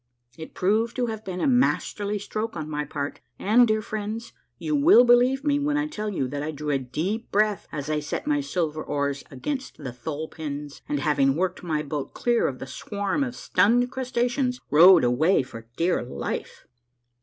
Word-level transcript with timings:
It 0.35 0.55
proved 0.55 0.95
to 0.95 1.05
have 1.05 1.23
been 1.23 1.39
a 1.41 1.45
masterly 1.45 2.17
stroke 2.17 2.57
on 2.57 2.67
my 2.67 2.85
part, 2.85 3.19
and, 3.37 3.67
dear 3.67 3.83
friends, 3.83 4.33
you 4.57 4.75
will 4.75 5.03
believe 5.05 5.43
me 5.43 5.59
when 5.59 5.77
I 5.77 5.85
tell 5.85 6.09
you 6.09 6.27
that 6.29 6.41
I 6.41 6.49
drew 6.49 6.71
a 6.71 6.79
deep 6.79 7.31
breath 7.31 7.67
as 7.71 7.87
I 7.87 7.99
set 7.99 8.25
my 8.25 8.41
silver 8.41 8.83
oars 8.83 9.23
against 9.29 9.77
the 9.77 9.93
thole 9.93 10.27
pins, 10.27 10.81
and, 10.89 11.01
having 11.01 11.35
worked 11.35 11.61
my 11.61 11.83
boat 11.83 12.15
clear 12.15 12.47
of 12.47 12.57
the 12.57 12.65
swarms 12.65 13.27
of 13.27 13.35
stunned 13.35 13.91
crustaceans, 13.91 14.59
rowed 14.71 15.03
away 15.03 15.43
for 15.43 15.67
dear 15.77 16.01
life 16.01 16.65